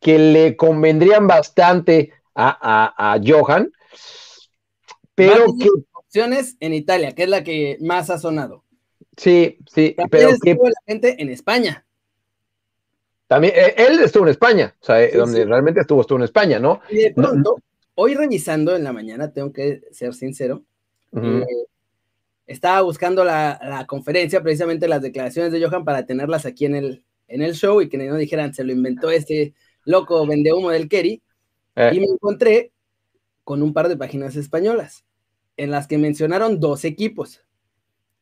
que 0.00 0.18
le 0.18 0.56
convendrían 0.56 1.26
bastante 1.26 2.12
a, 2.34 3.20
Johan, 3.24 3.70
pero 5.14 5.46
que... 5.58 5.68
Opciones 5.92 6.56
en 6.60 6.74
Italia, 6.74 7.14
que 7.14 7.22
es 7.22 7.28
la 7.28 7.42
que 7.42 7.78
más 7.80 8.10
ha 8.10 8.18
sonado. 8.18 8.64
Sí, 9.16 9.58
sí, 9.66 9.96
pero 10.10 10.30
que... 10.42 10.54
la 10.54 10.70
gente 10.86 11.22
en 11.22 11.30
España. 11.30 11.86
También, 13.26 13.54
eh, 13.56 13.74
él 13.78 13.98
estuvo 14.00 14.24
en 14.24 14.30
España, 14.30 14.74
o 14.78 14.84
sea, 14.84 15.02
eh, 15.02 15.16
donde 15.16 15.46
realmente 15.46 15.80
estuvo, 15.80 16.02
estuvo 16.02 16.18
en 16.18 16.24
España, 16.24 16.58
¿no? 16.58 16.80
Y 16.90 16.96
de 16.96 17.14
pronto, 17.14 17.56
hoy 17.94 18.14
revisando 18.14 18.76
en 18.76 18.84
la 18.84 18.92
mañana, 18.92 19.32
tengo 19.32 19.52
que 19.52 19.82
ser 19.90 20.12
sincero, 20.12 20.64
eh, 21.16 21.46
estaba 22.46 22.82
buscando 22.82 23.24
la, 23.24 23.58
la, 23.62 23.86
conferencia, 23.86 24.42
precisamente 24.42 24.88
las 24.88 25.00
declaraciones 25.00 25.50
de 25.52 25.64
Johan 25.64 25.84
para 25.84 26.04
tenerlas 26.04 26.44
aquí 26.44 26.66
en 26.66 26.74
el, 26.74 27.04
en 27.32 27.42
el 27.42 27.54
show 27.54 27.80
y 27.80 27.88
que 27.88 27.98
no 27.98 28.16
dijeran, 28.16 28.54
se 28.54 28.64
lo 28.64 28.72
inventó 28.72 29.10
este 29.10 29.54
loco 29.84 30.26
vendehumo 30.26 30.70
del 30.70 30.88
Kerry. 30.88 31.22
Eh. 31.76 31.90
Y 31.94 32.00
me 32.00 32.06
encontré 32.06 32.72
con 33.44 33.62
un 33.62 33.72
par 33.72 33.88
de 33.88 33.96
páginas 33.96 34.36
españolas 34.36 35.04
en 35.56 35.70
las 35.70 35.86
que 35.86 35.98
mencionaron 35.98 36.60
dos 36.60 36.84
equipos. 36.84 37.44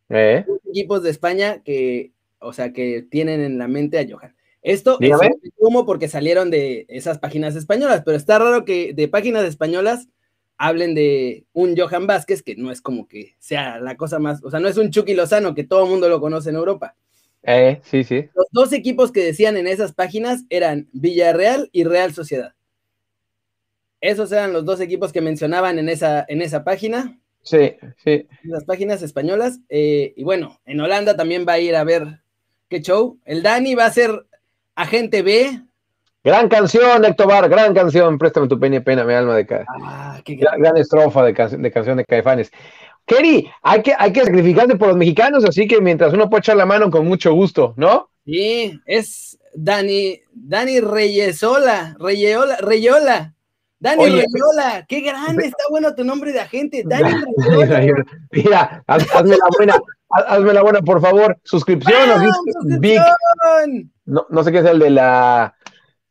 Eh. 0.09 0.45
Dos 0.47 0.61
equipos 0.69 1.03
de 1.03 1.11
España 1.11 1.63
que, 1.63 2.13
o 2.39 2.53
sea, 2.53 2.73
que 2.73 3.03
tienen 3.03 3.41
en 3.41 3.59
la 3.59 3.69
mente 3.69 3.99
a 3.99 4.07
Johan. 4.09 4.35
Esto 4.63 4.99
es 5.01 5.13
humo 5.57 5.87
porque 5.87 6.09
salieron 6.09 6.51
de 6.51 6.85
esas 6.89 7.19
páginas 7.19 7.57
españolas, 7.57 8.03
pero 8.05 8.17
está 8.17 8.39
raro 8.39 8.65
que 8.65 8.93
de 8.93 9.09
páginas 9.09 9.45
españolas 9.45 10.09
hablen 10.59 10.95
de 10.95 11.47
un 11.55 11.75
Johan 11.75 12.07
Vázquez, 12.07 12.43
que 12.43 12.57
no 12.57 12.71
es 12.71 12.83
como 12.83 13.09
que 13.09 13.37
sea 13.39 13.81
la 13.81 13.97
cosa 13.97 14.19
más, 14.19 14.45
o 14.45 14.51
sea, 14.51 14.61
no 14.61 14.69
es 14.69 14.77
un 14.77 14.91
Chucky 14.91 15.15
Lozano 15.15 15.55
que 15.55 15.65
todo 15.65 15.85
el 15.85 15.91
mundo 15.91 16.11
lo 16.11 16.21
conoce 16.21 16.51
en 16.51 16.57
Europa. 16.57 16.97
Eh, 17.43 17.81
sí, 17.85 18.05
sí. 18.05 18.29
Los 18.35 18.47
dos 18.51 18.73
equipos 18.73 19.13
que 19.13 19.25
decían 19.25 19.57
en 19.57 19.67
esas 19.67 19.93
páginas 19.93 20.45
eran 20.51 20.89
Villarreal 20.93 21.69
y 21.73 21.85
Real 21.85 22.13
Sociedad. 22.13 22.55
Esos 24.01 24.33
eran 24.33 24.53
los 24.53 24.65
dos 24.65 24.81
equipos 24.81 25.13
que 25.13 25.21
mencionaban 25.21 25.79
en 25.79 25.89
esa, 25.89 26.25
en 26.29 26.43
esa 26.43 26.65
página. 26.65 27.19
Sí, 27.43 27.77
sí. 28.03 28.27
Las 28.45 28.65
páginas 28.65 29.03
españolas. 29.03 29.61
Eh, 29.69 30.13
y 30.17 30.25
bueno, 30.25 30.59
en 30.65 30.81
Holanda 30.81 31.17
también 31.17 31.45
va 31.49 31.55
a 31.55 31.59
ir 31.59 31.77
a 31.77 31.85
ver 31.85 32.21
qué 32.69 32.81
show. 32.81 33.19
El 33.25 33.43
Dani 33.43 33.75
va 33.75 33.87
a 33.87 33.93
ser 33.93 34.27
agente 34.75 35.23
B. 35.23 35.63
Gran 36.23 36.49
canción, 36.49 37.03
Héctor 37.05 37.29
Bar, 37.29 37.49
gran 37.49 37.75
canción. 37.75 38.19
Préstame 38.19 38.49
tu 38.49 38.61
pena 38.61 38.77
y 38.77 38.81
pena, 38.81 39.05
mi 39.05 39.15
alma 39.15 39.35
de 39.37 39.47
cara. 39.47 39.65
Ah, 39.83 40.21
gran, 40.27 40.61
gran 40.61 40.77
estrofa 40.77 41.25
de, 41.25 41.33
can 41.33 41.63
de 41.63 41.71
canción 41.71 41.97
de 41.97 42.05
Caifanes. 42.05 42.51
Kerry, 43.07 43.51
hay 43.63 43.83
que, 43.83 43.95
hay 43.99 44.13
que 44.13 44.25
sacrificarse 44.25 44.77
por 44.77 44.89
los 44.89 44.97
mexicanos, 44.97 45.45
así 45.45 45.67
que 45.67 45.81
mientras 45.81 46.13
uno 46.13 46.31
puede 46.31 46.41
echar 46.41 46.57
la 46.57 46.67
mano 46.67 46.91
con 46.91 47.07
mucho 47.07 47.33
gusto, 47.35 47.75
¿no? 47.77 48.11
Sí, 48.25 48.81
es 48.87 49.39
Dani, 49.55 50.21
Dani 50.33 50.81
Reyesola, 50.81 51.97
Reyeola, 51.99 52.57
Reyola. 52.57 53.35
Dani 53.79 54.05
Oye, 54.05 54.25
Reyola, 54.33 54.85
qué 54.87 55.01
grande, 55.01 55.47
está 55.47 55.65
bueno 55.71 55.95
tu 55.95 56.05
nombre 56.05 56.33
de 56.33 56.41
agente, 56.41 56.83
Dani 56.87 57.13
Reyola. 57.37 58.05
Mira, 58.31 58.85
haz, 58.87 59.07
hazme 59.15 59.37
la 59.37 59.49
buena, 59.57 59.75
hazme 60.11 60.53
la 60.53 60.63
buena, 60.63 60.81
por 60.83 61.01
favor. 61.01 61.37
Suscripción, 61.45 62.31
Big. 62.79 63.01
No, 64.05 64.27
no 64.29 64.45
sé 64.45 64.53
qué 64.53 64.59
es 64.59 64.67
el 64.67 64.79
de 64.79 64.91
la 64.91 65.55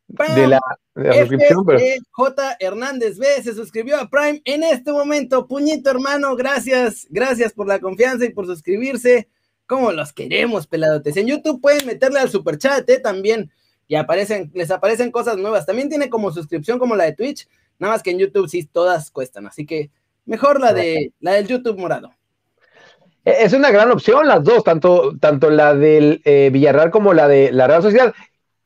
de 0.10 0.48
la, 0.48 0.60
la 1.08 1.14
suscripción, 1.14 1.66
pero... 1.66 1.80
J. 2.12 2.58
Hernández 2.60 3.18
B 3.18 3.26
se 3.44 3.54
suscribió 3.54 3.98
a 4.00 4.10
Prime 4.10 4.42
en 4.46 4.64
este 4.64 4.92
momento. 4.92 5.48
Puñito, 5.48 5.90
hermano, 5.90 6.36
gracias, 6.36 7.08
gracias 7.10 7.54
por 7.54 7.68
la 7.68 7.80
confianza 7.80 8.26
y 8.26 8.30
por 8.30 8.46
suscribirse. 8.46 9.30
Como 9.66 9.92
los 9.92 10.14
queremos, 10.14 10.66
peladotes. 10.66 11.16
En 11.18 11.28
YouTube 11.28 11.62
pueden 11.62 11.86
meterle 11.86 12.20
al 12.20 12.30
super 12.30 12.58
chat 12.58 12.90
¿eh? 12.90 13.00
también 13.00 13.52
y 13.88 13.96
aparecen, 13.96 14.52
les 14.54 14.72
aparecen 14.72 15.12
cosas 15.12 15.38
nuevas. 15.38 15.66
También 15.66 15.90
tiene 15.90 16.10
como 16.10 16.32
suscripción 16.32 16.80
como 16.80 16.96
la 16.96 17.04
de 17.06 17.14
Twitch, 17.14 17.48
nada 17.80 17.94
más 17.94 18.04
que 18.04 18.12
en 18.12 18.20
YouTube 18.20 18.48
sí 18.48 18.64
todas 18.64 19.12
cuestan, 19.12 19.48
así 19.48 19.66
que 19.66 19.90
mejor 20.26 20.62
la 20.62 20.74
de 20.74 21.12
la 21.20 21.34
del 21.34 21.48
YouTube 21.48 21.78
morado. 21.78 22.12
Es 23.26 23.54
una 23.54 23.70
gran 23.72 23.92
opción 23.92 24.28
las 24.28 24.44
dos, 24.44 24.64
tanto, 24.64 25.18
tanto 25.20 25.50
la 25.50 25.76
del 25.76 26.22
eh, 26.24 26.50
Villarreal 26.52 26.90
como 26.92 27.14
la 27.14 27.28
de 27.28 27.52
la 27.52 27.68
Real 27.68 27.82
Sociedad. 27.82 28.14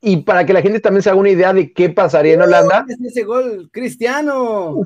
Y 0.06 0.18
para 0.18 0.46
que 0.46 0.52
la 0.52 0.62
gente 0.62 0.82
también 0.82 1.02
se 1.02 1.10
haga 1.10 1.18
una 1.18 1.30
idea 1.30 1.54
de 1.54 1.72
qué 1.72 1.90
pasaría 1.90 2.34
en 2.34 2.42
Holanda. 2.42 2.86
Es 2.90 3.00
ese 3.00 3.24
gol 3.24 3.70
cristiano. 3.72 4.82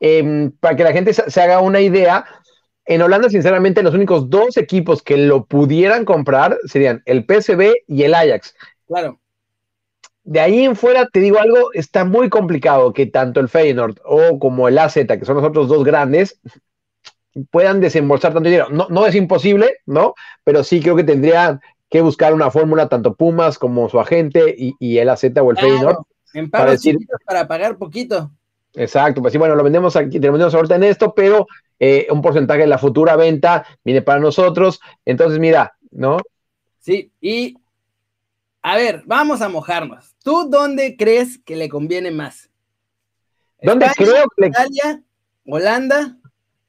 Eh, 0.00 0.50
para 0.60 0.76
que 0.76 0.84
la 0.84 0.92
gente 0.92 1.14
se, 1.14 1.40
haga 1.40 1.60
una 1.60 1.80
idea, 1.80 2.26
en 2.84 3.00
Holanda, 3.00 3.30
sinceramente, 3.30 3.82
los 3.82 3.94
únicos 3.94 4.28
dos 4.28 4.58
equipos 4.58 5.02
que 5.02 5.16
lo 5.16 5.46
pudieran 5.46 6.04
comprar 6.04 6.58
serían 6.66 7.02
el 7.06 7.24
PSV 7.24 7.72
y 7.86 8.02
el 8.02 8.14
Ajax. 8.14 8.54
Claro. 8.86 9.18
De 10.24 10.40
ahí 10.40 10.62
en 10.62 10.76
fuera, 10.76 11.08
te 11.10 11.20
digo 11.20 11.38
algo, 11.38 11.72
está 11.72 12.04
muy 12.04 12.28
complicado 12.28 12.92
que 12.92 13.06
tanto 13.06 13.40
el 13.40 13.48
Feyenoord 13.48 13.96
o 14.04 14.38
como 14.38 14.68
el 14.68 14.76
AZ, 14.76 14.94
que 14.94 15.24
son 15.24 15.36
los 15.36 15.44
otros 15.44 15.68
dos 15.68 15.84
grandes, 15.84 16.38
puedan 17.50 17.80
desembolsar 17.80 18.34
tanto 18.34 18.50
dinero. 18.50 18.68
No, 18.68 18.88
no 18.90 19.06
es 19.06 19.14
imposible, 19.14 19.78
¿no? 19.86 20.12
Pero 20.44 20.64
sí 20.64 20.82
creo 20.82 20.96
que 20.96 21.04
tendría 21.04 21.58
que 21.88 22.00
buscar 22.00 22.34
una 22.34 22.50
fórmula, 22.50 22.88
tanto 22.88 23.14
Pumas 23.14 23.58
como 23.58 23.88
su 23.88 23.98
agente 24.00 24.54
y, 24.56 24.74
y 24.78 24.98
el 24.98 25.08
AZ 25.08 25.24
o 25.24 25.26
el 25.26 25.32
claro, 25.34 25.56
Feyenoord. 25.56 25.96
En 26.34 26.50
para, 26.50 26.72
decir, 26.72 26.96
para 27.24 27.48
pagar 27.48 27.78
poquito. 27.78 28.30
Exacto, 28.74 29.22
pues 29.22 29.32
sí, 29.32 29.38
bueno, 29.38 29.54
lo 29.54 29.64
vendemos 29.64 29.96
aquí, 29.96 30.18
lo 30.18 30.32
vendemos 30.32 30.54
ahorita 30.54 30.76
en 30.76 30.84
esto, 30.84 31.14
pero 31.14 31.46
eh, 31.78 32.06
un 32.10 32.20
porcentaje 32.20 32.60
de 32.60 32.66
la 32.66 32.78
futura 32.78 33.16
venta 33.16 33.66
viene 33.82 34.02
para 34.02 34.20
nosotros. 34.20 34.80
Entonces, 35.04 35.38
mira, 35.38 35.76
¿no? 35.90 36.18
Sí, 36.80 37.10
y 37.20 37.56
a 38.62 38.76
ver, 38.76 39.02
vamos 39.06 39.40
a 39.40 39.48
mojarnos. 39.48 40.14
¿Tú 40.22 40.48
dónde 40.50 40.96
crees 40.96 41.38
que 41.38 41.56
le 41.56 41.68
conviene 41.68 42.10
más? 42.10 42.50
¿Dónde 43.62 43.86
España, 43.86 44.10
creo 44.10 44.28
que 44.36 44.42
le... 44.42 44.48
Italia, 44.48 45.02
Holanda 45.46 46.16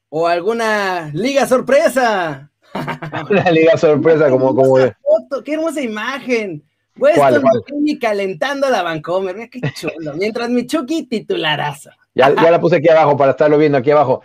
o 0.08 0.26
alguna 0.26 1.10
liga 1.12 1.46
sorpresa? 1.46 2.49
Una 3.30 3.50
liga 3.50 3.76
sorpresa 3.76 4.30
como, 4.30 4.54
como... 4.54 4.76
Qué, 4.76 4.92
foto, 5.02 5.44
qué 5.44 5.54
hermosa 5.54 5.80
imagen. 5.80 6.64
Weston 6.96 7.42
McKinney 7.42 7.98
calentando 7.98 8.68
la 8.68 8.82
Vancomer, 8.82 9.34
mira 9.34 9.48
qué 9.48 9.60
chulo. 9.72 10.14
Mientras 10.14 10.50
mi 10.50 10.66
Chucky 10.66 11.04
titularaza. 11.04 11.96
Ya, 12.14 12.34
ya, 12.34 12.50
la 12.50 12.60
puse 12.60 12.76
aquí 12.76 12.88
abajo 12.88 13.16
para 13.16 13.32
estarlo 13.32 13.56
viendo 13.56 13.78
aquí 13.78 13.90
abajo. 13.90 14.22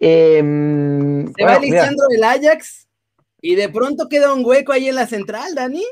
Eh, 0.00 0.38
Se 0.38 0.42
bueno, 0.42 1.32
va 1.38 1.58
Lisandro 1.58 2.06
del 2.08 2.24
Ajax 2.24 2.88
y 3.40 3.56
de 3.56 3.68
pronto 3.68 4.08
queda 4.08 4.32
un 4.32 4.44
hueco 4.44 4.72
ahí 4.72 4.88
en 4.88 4.94
la 4.94 5.06
central, 5.06 5.54
Dani. 5.54 5.84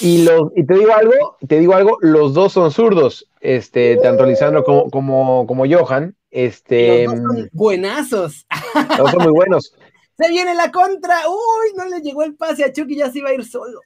Y, 0.00 0.22
lo, 0.22 0.52
y 0.54 0.64
te 0.64 0.74
digo 0.74 0.92
algo, 0.94 1.36
te 1.46 1.58
digo 1.58 1.74
algo, 1.74 1.98
los 2.00 2.34
dos 2.34 2.52
son 2.52 2.70
zurdos, 2.70 3.28
este, 3.40 3.96
uh. 3.96 4.02
tanto 4.02 4.26
Lisandro 4.26 4.64
como, 4.64 4.90
como, 4.90 5.46
como 5.46 5.64
Johan. 5.66 6.14
Este, 6.30 7.04
los 7.04 7.14
dos 7.14 7.22
son 7.22 7.48
buenazos. 7.52 8.46
Los 8.74 8.98
dos 8.98 9.10
son 9.10 9.22
muy 9.22 9.32
buenos. 9.32 9.74
Se 10.18 10.28
viene 10.28 10.54
la 10.54 10.70
contra. 10.70 11.20
Uy, 11.28 11.74
no 11.76 11.86
le 11.86 12.00
llegó 12.00 12.24
el 12.24 12.34
pase 12.34 12.64
a 12.64 12.72
Chucky, 12.72 12.96
ya 12.96 13.10
se 13.10 13.20
iba 13.20 13.30
a 13.30 13.34
ir 13.34 13.44
solo. 13.44 13.80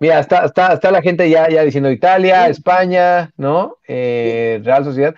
Mira, 0.00 0.18
está, 0.18 0.44
está, 0.44 0.74
está 0.74 0.90
la 0.90 1.00
gente 1.00 1.28
ya, 1.30 1.48
ya 1.48 1.62
diciendo 1.62 1.90
Italia, 1.90 2.44
sí. 2.44 2.50
España, 2.50 3.32
¿no? 3.36 3.78
Eh, 3.88 4.58
sí. 4.58 4.66
Real 4.66 4.84
Sociedad. 4.84 5.14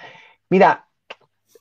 Mira, 0.49 0.87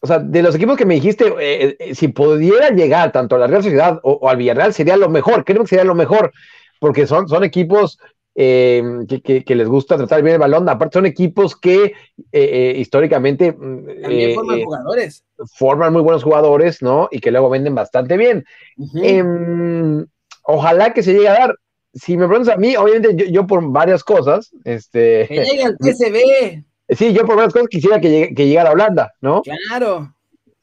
o 0.01 0.08
sea, 0.08 0.20
de 0.20 0.44
los 0.44 0.54
equipos 0.54 0.77
que 0.77 0.86
me 0.86 0.96
dijiste, 0.96 1.34
eh, 1.39 1.75
eh, 1.80 1.96
si 1.96 2.10
pudiera 2.10 2.70
llegar 2.70 3.12
tanto 3.12 3.36
a 3.36 3.39
la 3.39 3.48
Real 3.48 3.63
Sociedad 3.63 4.00
o, 4.04 4.12
o, 4.13 4.30
al 4.30 4.38
Villarreal, 4.38 4.74
sería 4.74 4.98
lo 4.98 5.10
mejor, 5.10 5.44
creo 5.46 5.62
que 5.63 5.70
sería 5.70 5.86
lo 5.86 5.96
mejor, 5.96 6.32
porque 6.80 7.08
son, 7.08 7.27
son 7.27 7.44
equipos 7.44 7.98
eh, 8.36 8.84
que, 9.08 9.22
que, 9.22 9.44
que, 9.44 9.56
les 9.56 9.68
gusta 9.68 9.98
tratar 9.98 10.22
bien 10.22 10.36
el 10.36 10.39
balón, 10.39 10.68
aparte 10.68 11.00
son 11.00 11.06
equipos 11.06 11.56
que 11.56 11.94
históricamente 12.32 13.54
también 13.54 14.36
forman 14.36 14.63
jugadores. 14.63 15.24
Forman 15.56 15.94
muy 15.94 16.01
buenos 16.01 16.24
jugadores, 16.24 16.82
¿no? 16.82 17.08
Y 17.12 17.20
que 17.20 17.32
luego 17.32 17.50
venden 17.50 17.75
bastante 17.75 18.18
bien. 18.18 18.46
Uh 18.77 18.86
-huh. 18.86 20.08
ojalá 20.44 20.94
que 20.94 21.01
se 21.01 21.13
llegue 21.13 21.30
a 21.30 21.34
dar 21.34 21.56
si 21.96 22.18
me 22.18 22.27
preguntas 22.27 22.54
a 22.54 22.58
mí, 22.58 22.75
obviamente 22.75 23.15
yo, 23.15 23.25
yo, 23.32 23.48
por 23.48 23.65
varias 23.72 24.04
cosas, 24.04 24.51
este... 24.65 25.25
Que 25.27 25.46
llegue 25.46 25.63
al 25.63 25.77
PSV. 25.80 26.63
Sí, 26.89 27.13
yo 27.13 27.25
por 27.25 27.38
varias 27.38 27.54
cosas 27.54 27.70
quisiera 27.70 28.00
que, 28.00 28.10
llegue, 28.10 28.36
que 28.36 28.48
llegara 28.48 28.70
a 28.70 28.74
Holanda, 28.74 29.13
¿no? 29.22 29.42
Claro. 29.42 30.13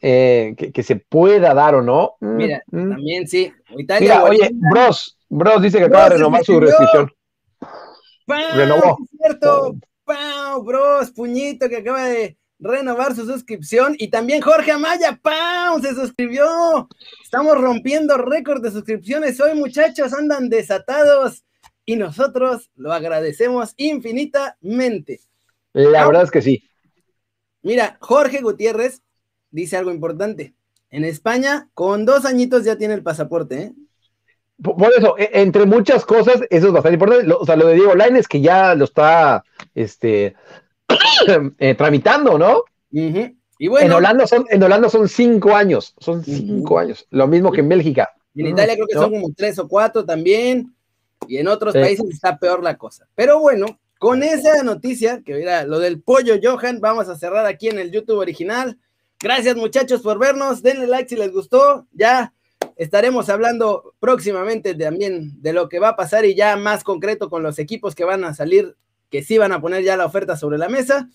Eh, 0.01 0.55
que, 0.57 0.73
que, 0.73 0.83
se 0.83 0.97
pueda 0.97 1.55
dar 1.55 1.75
o 1.75 1.83
no. 1.83 2.15
Mira, 2.21 2.63
mm, 2.71 2.91
también 2.91 3.27
sí. 3.27 3.53
Italia, 3.77 4.21
Mira, 4.21 4.25
oye, 4.25 4.51
Bros, 4.53 5.17
Bros 5.29 5.63
dice 5.63 5.79
que 5.79 5.85
acaba 5.85 6.11
de 6.11 6.17
renovar 6.17 6.45
su 6.45 6.61
restricción. 6.61 7.11
Renovó. 8.27 8.99
Es 9.05 9.19
cierto. 9.19 9.77
Pau, 10.05 10.63
Bros, 10.65 11.11
puñito 11.13 11.69
que 11.69 11.77
acaba 11.77 12.05
de 12.07 12.37
renovar 12.59 13.15
su 13.15 13.27
suscripción 13.27 13.95
y 13.99 14.09
también 14.09 14.41
Jorge 14.41 14.73
Amaya, 14.73 15.19
¡pam! 15.21 15.83
Se 15.83 15.95
suscribió. 15.95 16.89
Estamos 17.23 17.61
rompiendo 17.61 18.17
récord 18.19 18.63
de 18.63 18.71
suscripciones 18.71 19.41
hoy, 19.41 19.55
muchachos, 19.55 20.13
andan 20.13 20.49
desatados 20.49 21.45
y 21.85 21.97
nosotros 21.97 22.71
lo 22.77 22.93
agradecemos 22.93 23.75
infinitamente. 23.77 25.21
La 25.73 26.07
verdad 26.07 26.25
es 26.25 26.31
que 26.31 26.43
sí. 26.43 26.69
Mira, 27.63 27.97
Jorge 28.01 28.41
Gutiérrez 28.41 29.03
dice 29.51 29.77
algo 29.77 29.91
importante. 29.91 30.55
En 30.91 31.05
España, 31.05 31.69
con 31.75 32.05
dos 32.05 32.25
añitos 32.25 32.65
ya 32.65 32.77
tiene 32.77 32.95
el 32.95 33.03
pasaporte, 33.03 33.63
¿eh? 33.63 33.73
Por 34.63 34.93
eso, 34.97 35.17
e, 35.19 35.31
entre 35.33 35.67
muchas 35.67 36.05
cosas, 36.05 36.41
eso 36.51 36.67
es 36.67 36.73
bastante 36.73 36.95
importante. 36.95 37.33
O 37.33 37.45
sea, 37.45 37.57
lo 37.57 37.67
de 37.67 37.75
Diego 37.75 37.95
Laines, 37.95 38.29
que 38.29 38.41
ya 38.41 38.75
lo 38.75 38.85
está, 38.85 39.45
este, 39.75 40.35
eh, 41.59 41.75
tramitando, 41.75 42.39
¿no? 42.39 42.59
Uh 42.93 42.99
-huh. 42.99 43.37
y 43.59 43.69
bueno, 43.69 43.87
en, 43.87 43.93
Holanda 43.93 44.27
son, 44.27 44.45
en 44.51 44.63
Holanda 44.63 44.89
son 44.89 45.09
cinco 45.09 45.55
años, 45.57 45.95
son 45.99 46.23
cinco 46.23 46.75
uh 46.75 46.77
-huh. 46.77 46.81
años, 46.81 47.07
lo 47.11 47.27
mismo 47.27 47.51
que 47.51 47.61
en 47.61 47.69
Bélgica. 47.69 48.11
Y 48.35 48.43
en 48.43 48.49
Italia 48.49 48.75
creo 48.75 48.87
que 48.87 48.95
¿no? 48.95 49.03
son 49.03 49.11
como 49.13 49.33
tres 49.35 49.59
o 49.59 49.69
cuatro 49.69 50.05
también, 50.05 50.75
y 51.27 51.39
en 51.39 51.49
otros 51.49 51.73
sí. 51.73 51.81
países 51.81 52.07
está 52.11 52.39
peor 52.39 52.63
la 52.63 52.77
cosa. 52.77 53.07
Pero 53.15 53.41
bueno, 53.41 53.79
con 53.99 54.23
esa 54.23 54.63
noticia, 54.63 55.23
que 55.25 55.41
era 55.41 55.65
lo 55.65 55.79
del 55.79 56.03
pollo 56.03 56.35
Johan, 56.43 56.81
vamos 56.81 57.09
a 57.09 57.17
cerrar 57.17 57.47
aquí 57.47 57.69
en 57.69 57.79
el 57.79 57.91
YouTube 57.91 58.19
original. 58.19 58.79
Gracias 59.21 59.57
muchachos 59.57 60.03
por 60.03 60.19
vernos, 60.19 60.63
denle 60.63 60.87
like 60.87 61.09
si 61.09 61.17
les 61.17 61.33
gustó, 61.33 61.87
ya 61.93 62.33
estaremos 62.83 63.29
hablando 63.29 63.95
próximamente 64.01 64.75
también 64.75 65.41
de 65.41 65.53
lo 65.53 65.69
que 65.69 65.79
va 65.79 65.89
a 65.89 65.97
pasar 65.97 66.25
y 66.25 66.35
ya 66.35 66.57
más 66.57 66.85
concreto 66.85 67.31
con 67.31 67.43
los 67.43 67.59
equipos 67.59 67.95
que 67.95 68.05
van 68.05 68.25
a 68.25 68.35
salir 68.35 68.77
que 69.11 69.23
sí 69.23 69.39
van 69.39 69.53
a 69.53 69.61
poner 69.61 69.85
ya 69.85 69.97
la 69.97 70.07
oferta 70.07 70.37
sobre 70.37 70.59
la 70.59 70.69
mesa. 70.69 71.09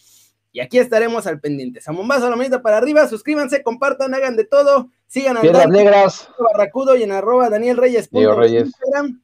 Y 0.51 0.59
aquí 0.59 0.77
estaremos 0.77 1.27
al 1.27 1.39
pendiente. 1.39 1.81
Samombazo, 1.81 2.29
la 2.29 2.35
manita 2.35 2.61
para 2.61 2.77
arriba, 2.77 3.07
suscríbanse, 3.07 3.63
compartan, 3.63 4.13
hagan 4.13 4.35
de 4.35 4.45
todo. 4.45 4.89
Sigan 5.07 5.37
a 5.37 5.41
Piedras 5.41 5.67
Negras, 5.67 6.29
Barracudo 6.39 6.95
y 6.95 7.03
en 7.03 7.11
arroba 7.11 7.49
Daniel 7.49 7.77
Reyes. 7.77 8.09
Reyes. 8.11 8.65
Instagram. 8.65 9.21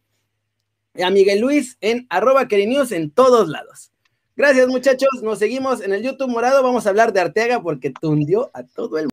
Y 0.95 1.01
a 1.01 1.09
Miguel 1.09 1.39
Luis 1.39 1.77
en 1.81 2.07
arroba 2.09 2.47
Querinews 2.47 2.91
en 2.91 3.11
todos 3.11 3.47
lados. 3.47 3.91
Gracias, 4.35 4.67
muchachos. 4.67 5.09
Nos 5.21 5.37
seguimos 5.39 5.81
en 5.81 5.93
el 5.93 6.01
YouTube 6.01 6.29
morado. 6.29 6.63
Vamos 6.63 6.85
a 6.85 6.89
hablar 6.89 7.13
de 7.13 7.21
Arteaga 7.21 7.61
porque 7.61 7.91
tundió 7.91 8.49
a 8.53 8.63
todo 8.63 8.97
el 8.97 9.01